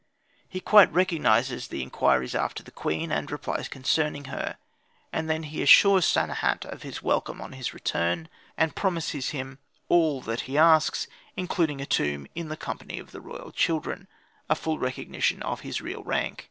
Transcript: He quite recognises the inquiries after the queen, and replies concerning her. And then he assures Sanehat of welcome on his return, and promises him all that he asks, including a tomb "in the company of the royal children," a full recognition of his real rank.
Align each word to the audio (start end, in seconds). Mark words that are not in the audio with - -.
He 0.49 0.59
quite 0.59 0.91
recognises 0.91 1.67
the 1.67 1.83
inquiries 1.83 2.33
after 2.33 2.63
the 2.63 2.71
queen, 2.71 3.11
and 3.11 3.29
replies 3.29 3.67
concerning 3.67 4.23
her. 4.29 4.57
And 5.13 5.29
then 5.29 5.43
he 5.43 5.61
assures 5.61 6.05
Sanehat 6.07 6.65
of 6.65 6.83
welcome 7.03 7.39
on 7.39 7.51
his 7.51 7.71
return, 7.71 8.27
and 8.57 8.75
promises 8.75 9.29
him 9.29 9.59
all 9.89 10.19
that 10.21 10.49
he 10.49 10.57
asks, 10.57 11.05
including 11.37 11.81
a 11.81 11.85
tomb 11.85 12.25
"in 12.33 12.49
the 12.49 12.57
company 12.57 12.97
of 12.97 13.11
the 13.11 13.21
royal 13.21 13.51
children," 13.51 14.07
a 14.49 14.55
full 14.55 14.79
recognition 14.79 15.43
of 15.43 15.59
his 15.61 15.81
real 15.81 16.03
rank. 16.03 16.39